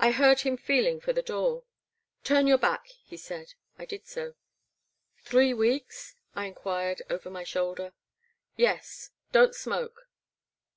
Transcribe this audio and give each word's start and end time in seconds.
I 0.00 0.10
heard 0.10 0.40
him 0.40 0.56
feeling 0.56 0.98
for 0.98 1.12
the 1.12 1.22
door. 1.22 1.62
Turn 2.24 2.48
your 2.48 2.58
back," 2.58 2.88
he 3.04 3.16
said. 3.16 3.54
I 3.78 3.84
did 3.84 4.04
so. 4.08 4.34
Three 5.22 5.54
weeks?" 5.54 6.16
I 6.34 6.46
enquired 6.46 7.02
over 7.08 7.30
my 7.30 7.44
shoulder. 7.44 7.92
"Yes— 8.56 9.10
don't 9.30 9.54
smoke." 9.54 10.08